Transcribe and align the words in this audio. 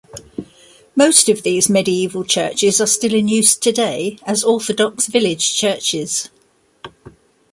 Most 0.95 1.29
of 1.29 1.43
these 1.43 1.69
mediaeval 1.69 2.23
churches 2.23 2.81
are 2.81 2.87
still 2.87 3.13
in 3.13 3.27
use 3.27 3.55
today 3.55 4.17
as 4.25 4.43
Orthodox 4.43 5.05
village 5.05 5.53
churches. 5.53 6.31